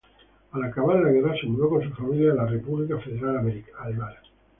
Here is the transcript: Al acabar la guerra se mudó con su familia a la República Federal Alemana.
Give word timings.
Al 0.53 0.63
acabar 0.63 0.99
la 0.99 1.11
guerra 1.11 1.35
se 1.39 1.45
mudó 1.45 1.69
con 1.69 1.83
su 1.87 1.91
familia 1.93 2.31
a 2.31 2.35
la 2.37 2.47
República 2.47 2.97
Federal 2.97 3.61
Alemana. 3.83 4.17